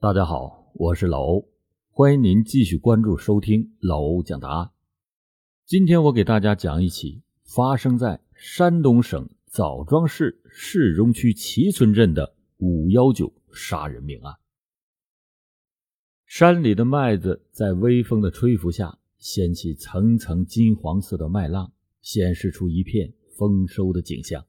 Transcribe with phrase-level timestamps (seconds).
[0.00, 1.48] 大家好，我是老欧，
[1.90, 4.70] 欢迎您继续关注收听老欧讲答案。
[5.66, 14.36] 今天我给大家讲一起发生在山东省枣庄市市中区齐村镇的五幺九杀人命案。
[16.26, 21.72] 山里的麦子在微风的吹拂下，掀起层层金黄色的麦浪，
[22.02, 24.46] 显示出一片丰收的景象。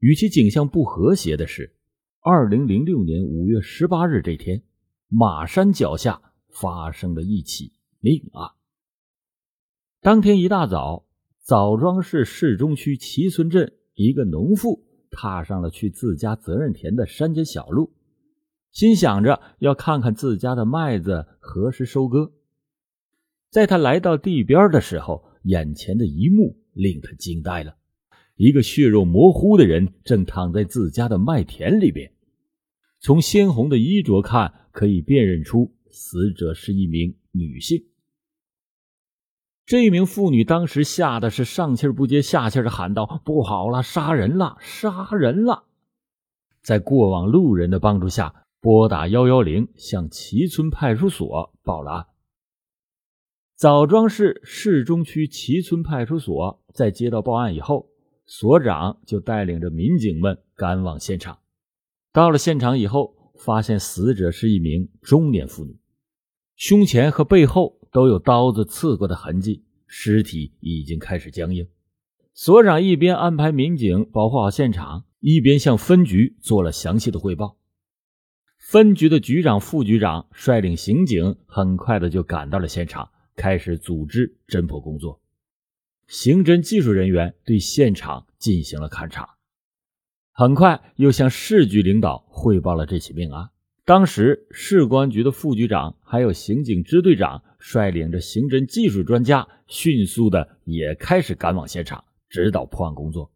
[0.00, 1.74] 与其景象不和谐的是。
[2.30, 4.62] 二零零六年五月十八日这天，
[5.08, 8.50] 马山脚下发生了一起命案。
[10.02, 11.06] 当天一大早，
[11.40, 17.94] 枣庄市市中区齐村镇一个农妇踏上了去自家责任田的山间小路，
[18.72, 22.30] 心想着要看看自家的麦子何时收割。
[23.48, 27.74] 在他来到地边的时候，眼前的一幕令他惊呆了：
[28.36, 32.12] 一个血肉模糊的人正躺在自家的麦田里边。
[33.00, 37.84] 从鲜红的衣着看，可以辨认出死者是一名女性。
[39.64, 45.64] 这名妇女当时吓得是上气不接下气的喊道：“不好了，杀人了，杀人了！”
[46.62, 52.06] 在过往路人的帮助下，拨打幺幺零向齐村派出所报了案。
[53.54, 57.90] 枣庄市市中区齐村派出所在接到报案以后，
[58.24, 61.38] 所长就带领着民警们赶往现场。
[62.18, 65.78] 到了现场以后，发现死者是一名中年妇女，
[66.56, 71.68] 胸前和背后都有刀子刺过的痕迹，尸体已经开始僵硬。
[72.34, 77.56] 所长一边安排民警保护好现场，一边向分局做了详细的汇报。
[78.58, 85.20] 分局的局长、副局长率领刑警，很快的就赶到了现场，开始组织侦破工作。
[86.08, 89.37] 刑侦技术人员对现场进行了勘查。
[90.38, 93.50] 很快又向市局领导汇报了这起命案。
[93.84, 103.32] 当时市公安局的副局长还有刑警支队长率领着刑侦技术专家，迅速的也开始赶往现场指导破案工作。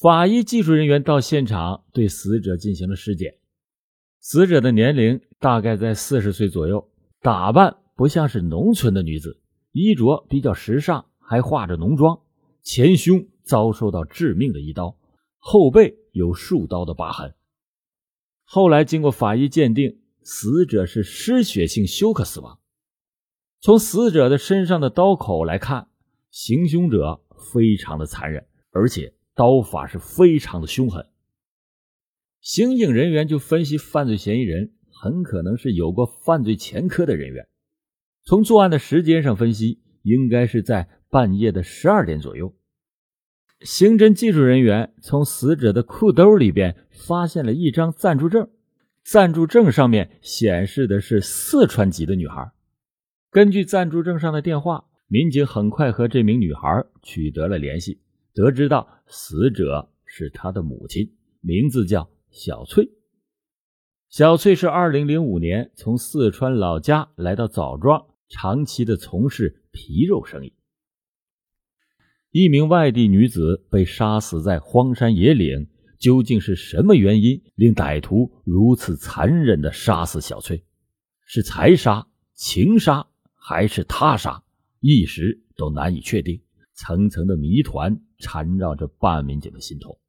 [0.00, 3.34] 法医技术人员到现场对死者进行了尸检。
[4.20, 6.88] 死者的年龄大概在四十岁左右，
[7.22, 9.40] 打扮不像是农村的女子，
[9.72, 12.20] 衣着比较时尚，还化着浓妆，
[12.62, 14.96] 前胸遭受到致命的一刀。
[15.46, 17.34] 后背有数刀的疤痕。
[18.44, 22.58] 后来经过法医鉴定，死者是失血性休克死亡。
[23.60, 25.88] 从死者的身上的刀口来看，
[26.30, 27.20] 行凶者
[27.52, 31.06] 非常的残忍，而且刀法是非常的凶狠。
[32.40, 37.46] 刑警人员就分析，犯罪嫌疑人很可能是有过犯罪前科的人员。
[38.24, 42.54] 从作案的时间上分析，应该是在半夜的十二点左右。
[43.64, 48.50] 刑侦技术人员从死者的裤兜里边发现了一张暂住证，
[49.02, 52.52] 暂住证上面显示的是四川籍的女孩。
[53.30, 58.02] 根据暂住证上的电话，民警很快和这名女孩取得了联系，
[58.34, 62.90] 得知到死者是她的母亲，名字叫小翠。
[64.10, 70.52] 小翠是2005年从四川老家来到枣庄，长期的从事皮肉生意。
[72.34, 75.68] 一名外地女子被杀死在荒山野岭，
[76.00, 80.64] 究竟是什么原因令歹徒如此残忍地杀死小翠？
[81.24, 83.06] 是财杀、情杀
[83.36, 84.42] 还是他杀？
[84.80, 86.42] 一时都难以确定。
[86.74, 90.00] 层层的谜团缠绕着办案民警的心头。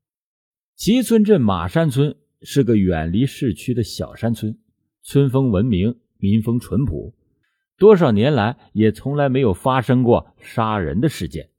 [0.76, 4.58] 齐村镇马山村是个远离市区的小山村，
[5.04, 7.14] 村风文明，民风淳朴，
[7.78, 11.52] 多少年来也从来没有发生过杀人的事件。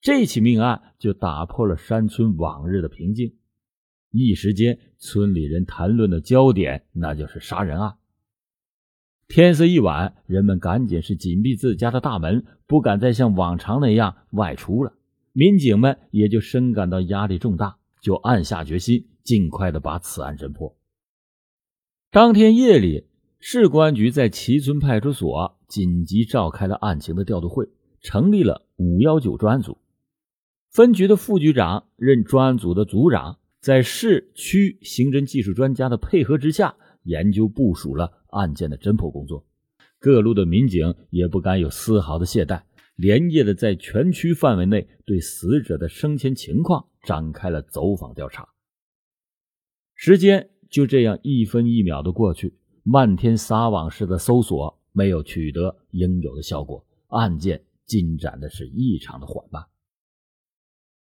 [0.00, 3.34] 这起命案就打破了山村往日的平静，
[4.10, 7.96] 一时间村里人谈论的焦点那就是杀人案。
[9.28, 14.92] 天色一晚，人们赶紧是紧闭自家的大门，不敢再像往常那样外出了。
[15.32, 20.76] 民警们也就深感到压力重大，就暗下决心，尽快的把此案侦破。
[22.12, 23.08] 当天夜里，
[23.40, 27.68] 市公安局在齐村派出所紧急召开了案情的调度会，
[28.00, 29.76] 成立了五幺九专案组。
[30.76, 39.42] 分局的副局长任专案组的组长，在市区刑侦技术专家的配合之下，研究部署了案件的侦破工作。
[39.98, 42.60] 各路的民警也不敢有丝毫的懈怠，
[42.94, 48.46] 连夜的在全区范围内对死者的生前情况展开了走访调查。
[49.94, 52.52] 时间就这样一分一秒的过去，
[52.82, 59.64] 漫天撒网式的搜索没有取得应有的效果，案件进展的是异常的缓慢。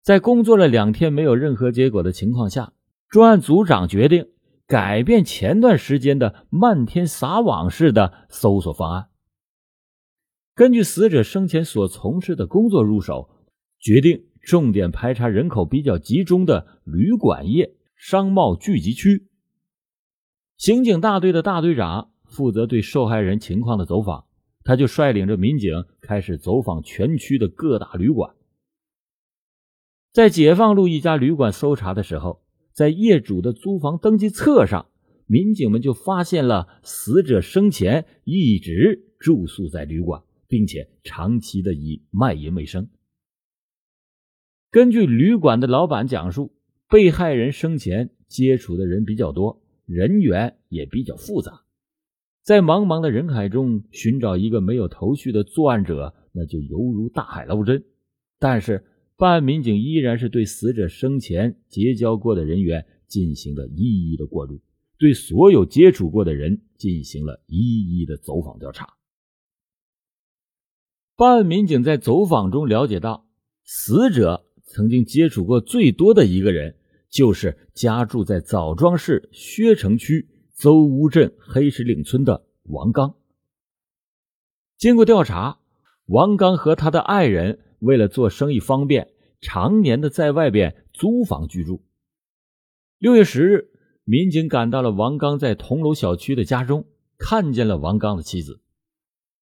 [0.06, 2.74] 在工作了两天没有任何结果的情况下，
[3.10, 4.28] 专案组长决定
[4.68, 9.08] 改变前段时间的漫天撒网式的搜索方案。
[10.54, 13.32] 根据死者生前所从事的工作入手，
[13.80, 19.26] 决定重点排查人口比较集中的旅馆业、商贸聚集区。
[20.56, 24.26] 刑警大队的大队长负责对受害人情况的走访，
[24.64, 28.36] 他就率领着民警开始走访全区的各大旅馆。
[30.16, 32.42] 在解放路一家旅馆搜查的时候，
[32.72, 34.86] 在业主的租房登记册上，
[35.26, 42.88] 民警们就发现了死者生前一直住宿在旅馆，并且长期的以卖淫为生。
[44.72, 46.54] 根据旅馆的老板讲述，
[46.88, 51.64] 被害人生前接触的人比较多，人员也比较复杂，
[52.42, 57.84] 在茫茫的人海中寻找一个没有头绪的作案者，那就犹如大海捞针。
[58.40, 58.86] 但是。
[59.18, 64.60] 办案民警依然是对死者生前结交过的人员进行了一一的过滤，
[64.98, 68.96] 对所有接触过的人进行了一一的走访调查。
[71.16, 73.26] 办案民警在走访中了解到，
[73.64, 76.76] 死者曾经接触过最多的一个人，
[77.10, 83.16] 就是家住在枣庄市薛城区邹屋镇黑石岭村的王刚。
[84.78, 85.60] 经过调查，
[86.08, 87.62] 王刚和他的爱人。
[87.80, 89.10] 为了做生意方便，
[89.42, 91.84] 常年的在外边租房居住。
[92.98, 93.70] 六月十日，
[94.04, 96.86] 民警赶到了王刚在同楼小区的家中，
[97.18, 98.62] 看见了王刚的妻子。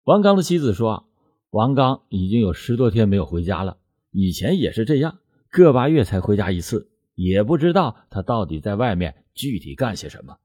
[0.03, 1.09] 王刚的妻子说
[1.51, 3.77] ：“王刚已经有十多天没有回家了，
[4.09, 5.19] 以前也是这样，
[5.49, 10.37] 个把月才回家一次，也不知道他到底在外面具体干些什么。”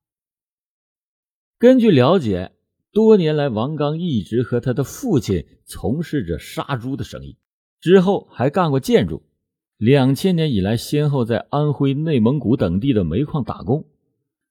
[1.58, 2.52] 根据了解，
[2.92, 7.38] 多年来王刚一直和他的父亲从事着杀猪的生意。
[7.80, 9.22] 之后还干过建筑，
[9.76, 13.84] 两千年以来先后在安徽、内蒙古等地的煤矿打工。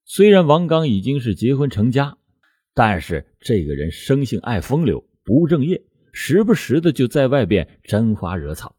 [0.05, 2.17] 虽然王刚已经是结婚成家，
[2.73, 8.75] 但是这个人生性爱风流，不务正业，时不时的就在外边沾花惹草。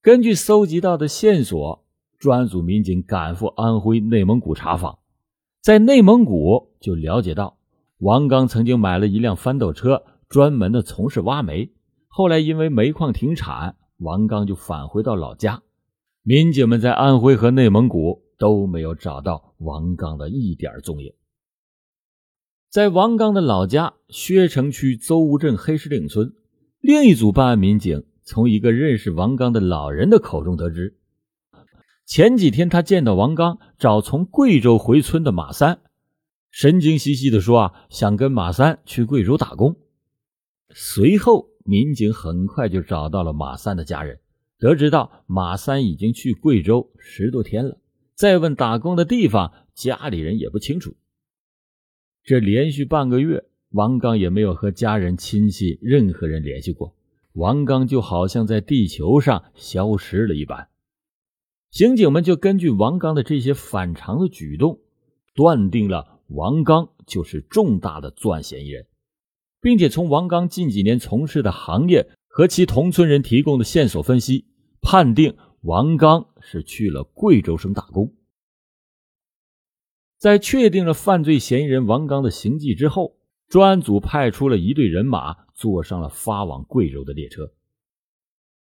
[0.00, 1.84] 根据搜集到的线索，
[2.18, 4.98] 专案组民警赶赴安徽、内蒙古查访，
[5.60, 7.58] 在内蒙古就了解到，
[7.98, 11.70] 王刚曾经买了一辆翻斗车，专门的从事挖煤。
[12.16, 15.62] 后来因为煤矿停产，王刚就返回到老家。
[16.22, 21.12] 民警们在安徽和内蒙古都没有找到王刚的一点踪影。
[22.70, 26.32] 在王刚的老家薛城区邹屋镇黑石岭村，
[26.80, 30.96] 另一组办案民警从一个认识王刚的老人的口中得知，
[32.06, 35.80] 前几天他见到王刚找从贵州回村的马三，
[36.50, 39.76] 神经兮兮的说啊，想跟马三去贵州打工。
[40.70, 41.50] 随后。
[41.66, 44.20] 民警很快就找到了马三的家人，
[44.58, 47.78] 得知到马三已经去贵州十多天了。
[48.14, 50.94] 再问打工的地方，家里人也不清楚。
[52.22, 56.94] 这连续半个月，王刚也没有和家人、亲戚任何人联系过。
[57.32, 60.68] 王刚就好像在地球上消失了一般。
[61.70, 64.80] 刑警们就根据王刚的这些反常的举动，
[65.34, 68.86] 断定了王刚就是重大的作案嫌疑人。
[69.60, 74.46] 并且从王刚近几年从事的行业和其同村人提供的线索分析，
[74.80, 78.14] 判定王刚是去了贵州省打工。
[80.18, 83.18] 在确定了犯罪嫌疑人王刚的行迹之后，
[83.48, 87.52] 专案组派出了一队人马，坐上了发往贵州的列车。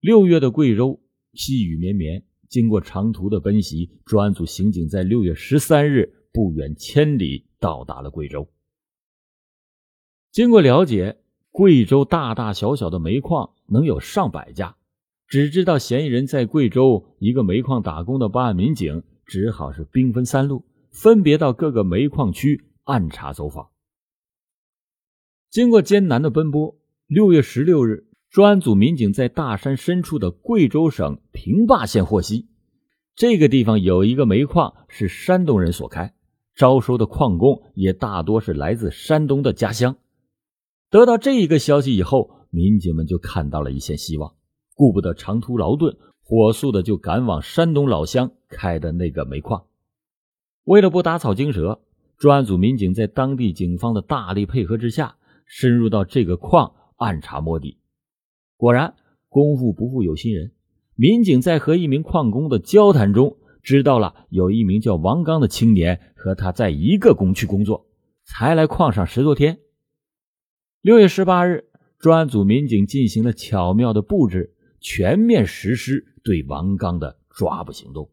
[0.01, 1.01] 六月的贵州
[1.33, 8.49] 细雨绵绵，经过长途的奔袭，专案组刑警在六月十三日不远千里到达了贵州。
[10.31, 11.19] 经过了解，
[11.51, 14.77] 贵州大大小小的煤矿能有上百家。
[15.27, 23.69] 只知道嫌疑人在贵州一个煤矿打工的办案民警，只好是兵分三路，分别到各个煤矿区暗查走访。
[25.51, 32.49] 经过艰难的奔波，六月十六日，专案组民警在大山深处的贵州省平坝县获悉，
[33.15, 36.15] 这个地方有一个煤矿是山东人所开，
[36.55, 39.97] 招收的矿工也大多是来自山东的家乡。
[40.91, 44.35] 得到这一个消息以后，民警们就看到了一线希望，
[44.75, 49.65] 顾不得长途劳顿，火速的就赶往山东老乡开的那个煤矿。
[50.65, 51.81] 为了不打草惊蛇，
[52.17, 57.77] 专案组民警在当地警方的大力配合之下，深入到这个矿暗查摸底。
[58.57, 58.95] 果然，
[59.29, 60.53] 功夫不负有心人，
[60.95, 67.87] 民警在和一名矿工的交谈中，知道了有一名叫王刚的青年和他在一个工区工作，
[68.25, 69.59] 才来矿上十多天。
[70.81, 71.65] 六月十八日，
[71.99, 78.13] 专案组民警进行了巧妙的布置，全面实施对王刚的抓捕行动。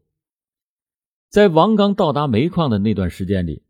[1.30, 3.62] 在王刚到达煤矿的那段时间里，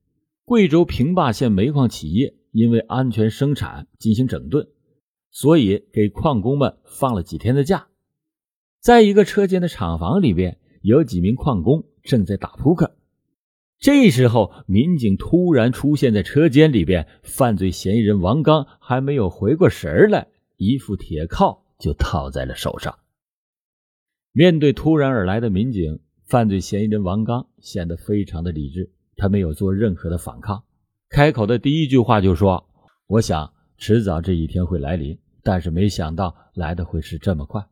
[0.46, 4.66] 贵州平坝县煤矿企业因为安全生产进行整顿，
[5.30, 7.88] 所以给矿工们放了几天的假。
[8.80, 12.96] 在一个车间的厂房里边，有几名矿工正在打扑克。
[13.78, 22.98] 这时候，民警突然出现在车间里边，犯罪嫌疑人王刚还没有回过神来，一副铁铐就套在了手上。
[24.32, 30.64] 面对突然而来的民警，犯罪嫌疑人王刚显得非常的理智，他没有做任何的反抗，
[31.10, 32.68] 开口的第一句话就说
[33.06, 37.62] ：“我想迟早这一天会来临，但是没想到来的会是这么快。”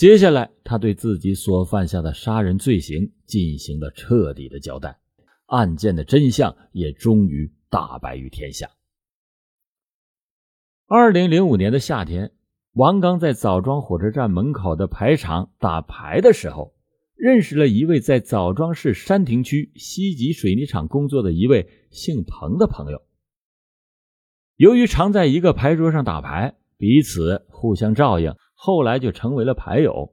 [0.00, 4.98] 接下来，他对自己所犯下的杀人罪行进行了彻底的交代，
[5.44, 8.70] 案件的真相也终于大白于天下。
[10.86, 12.32] 二零零五年的夏天，
[12.72, 16.72] 王刚在枣庄火车站门口的牌场打牌的时候，
[17.14, 23.02] 认识了一位在枣庄市山亭区西吉水泥厂工作的一位姓彭的朋友。
[24.56, 28.34] 由于常在一个牌桌上打牌，彼此互相照应。
[28.62, 30.12] 后来就成为了牌友。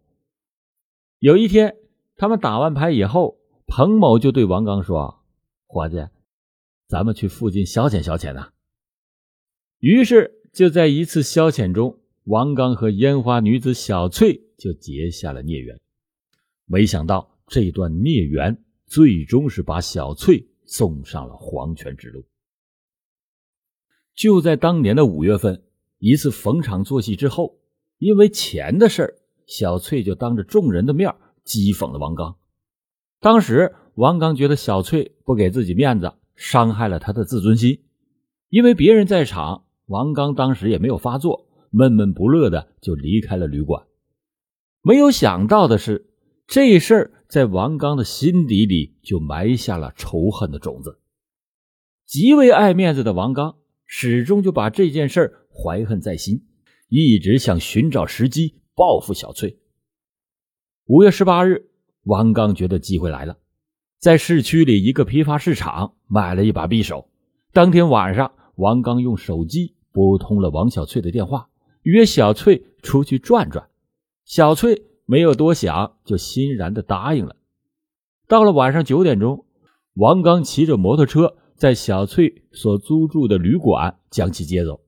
[1.20, 1.76] 有一天，
[2.16, 3.38] 他们打完牌以后，
[3.68, 5.20] 彭某就对王刚说
[5.68, 5.98] ：“伙计，
[6.88, 8.54] 咱们去附近消遣消遣呐。”
[9.80, 15.78] 于是就在一次消遣中，王刚和烟花女子小翠就结下了孽缘。
[16.64, 22.24] 没想到这段孽缘最终是把小翠送上了黄泉之路。
[24.16, 25.66] 就在当年的五月份，
[25.98, 27.60] 一次逢场作戏之后。
[27.98, 32.36] 因为钱的事儿，小翠就当着众人的面讥讽了王刚。
[33.20, 37.82] 当时王刚觉得小翠不给自己面子，伤害了他的自尊心。
[38.50, 43.86] 因为别人在场，王刚当时也没有发作，闷闷不乐的就离开了旅馆。
[44.82, 46.10] 没有想到的是，
[46.48, 51.00] 这事儿在王刚的心底里就埋下了仇恨的种子。
[52.06, 56.46] 极为爱面子的王刚，始终就把这件事怀恨在心。
[56.90, 59.60] 一直想寻找时机报复小翠。
[60.86, 61.70] 五月十八日，
[62.04, 63.38] 王刚觉得机会来了，
[64.00, 67.10] 在市区里一个批发市场买了一把匕首。
[67.52, 71.50] 当天晚上，王刚用手机拨通了王小翠的电话，
[71.82, 73.68] 约小翠出去转转。
[74.24, 77.36] 小翠没有多想，就欣然的答应了。
[78.30, 79.46] 到了晚上九点钟，
[79.96, 84.80] 王刚骑着摩托车在小翠所租住的旅馆将其接走。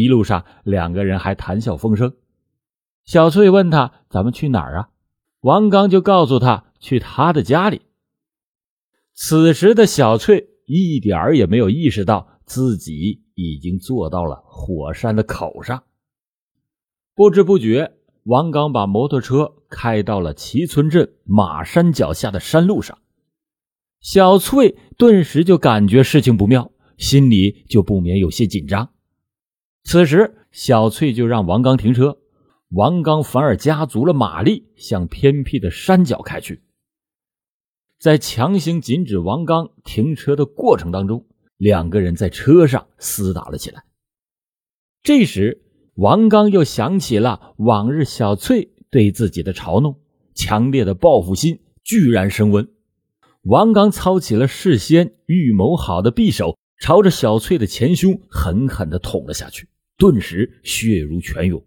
[0.00, 2.14] 一路上，两个人还谈笑风生。
[3.04, 4.88] 小翠问他：“咱们去哪儿啊？”
[5.42, 7.82] 王刚就告诉他：“去他的家里。”
[9.12, 15.82] 此时的小翠一点儿也没有意识到自己已经坐到了火山的口上。
[17.14, 22.96] 不知不觉，王刚把摩托车开到了齐村镇马山脚下的山路上。
[24.00, 28.88] 小翠顿时就感觉事情不妙，心里就不免有些紧张。
[29.84, 32.18] 此时，小翠就让王刚停车，
[32.70, 36.62] 王刚反而加足了马力，向偏僻的山脚开去。
[37.98, 43.84] 在强行禁止王刚停车的过程当中，两个人在车上厮打了起来。
[45.02, 45.62] 这时，
[45.94, 50.00] 王刚又想起了往日小翠对自己的嘲弄，
[50.34, 52.68] 强烈的报复心居然升温。
[53.42, 59.68] 王刚操起了事先预谋好的匕首，朝着小翠的前胸狠狠地捅了下去。
[60.02, 61.62] 顿时血如泉涌，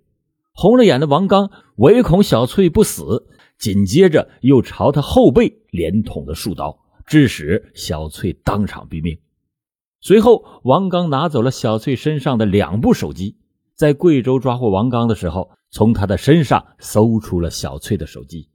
[0.51, 9.17] 红了眼的王刚唯恐小翠不死，紧接着又朝他后背连捅了数刀，致使小翠当场毙命。
[10.01, 13.37] 随后，王刚拿走了小翠身上的两部手机，
[13.73, 18.49] 在贵州抓获王刚的时候，从他的身上搜出了小翠的手机。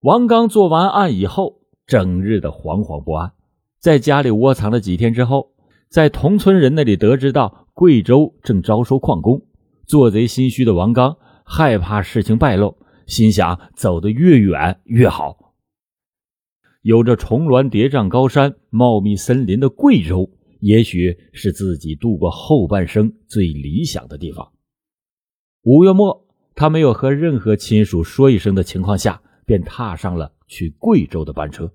[0.00, 3.34] 王刚做完案以后，整日的惶惶不安，
[3.78, 5.52] 在家里窝藏了几天之后，
[5.90, 7.58] 在同村人那里得知到。
[7.82, 9.44] 贵州正招收矿工，
[9.88, 15.52] 做贼心虚的王刚害怕事情败露，心想走得越远越好。
[16.82, 24.52] 有着重峦叠嶂高山、茂密森林的贵州，也许是自己度过后半生最理想的地方。
[25.62, 31.72] 五月末，他没有和任何亲属说一声的情况下，便踏上了去贵州的班车。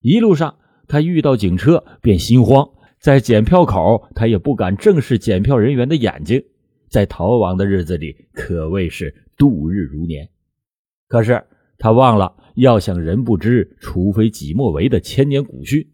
[0.00, 0.56] 一路上，
[0.88, 2.68] 他遇到警车，便心慌。
[2.98, 6.44] 在检票口，他也不敢正视检票人员的眼睛。
[6.88, 10.28] 在逃亡的日子里，可谓是度日如年。
[11.06, 11.44] 可是
[11.78, 15.90] 他忘了要想人不知，除非己莫为的千年古训。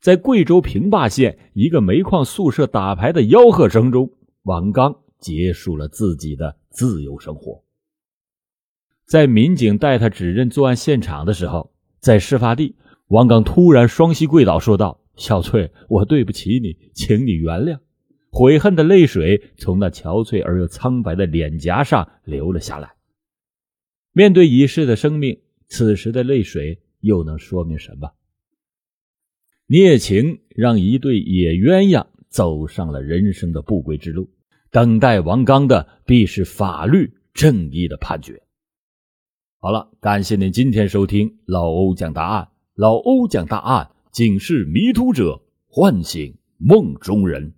[0.00, 7.62] 在贵州平坝县一个煤矿宿舍打牌的吆喝声中，王刚结束了自己的自由生活。
[9.06, 11.72] 在民警带他指认作案现场的时候。
[11.98, 12.76] 在事发地，
[13.08, 17.80] 王刚突然双膝跪倒，说道：“小翠，我对不起你，请你原谅。”
[18.30, 22.94] 悔恨的泪水从那憔悴而又苍白的脸颊上流了下来。
[24.12, 28.10] 面对已逝的生命，此时的泪水又能说明什么？
[29.66, 34.30] 孽情让一对野鸳鸯走上了人生的不归之路，
[34.70, 38.42] 等待王刚的必是法律正义的判决。
[39.58, 42.48] 好了，感谢您今天收听老欧讲答案。
[42.74, 47.52] 老欧讲大案，警示迷途者，唤醒梦中人。